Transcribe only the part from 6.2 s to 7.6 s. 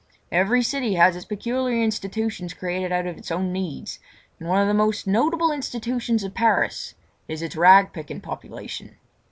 of Paris is its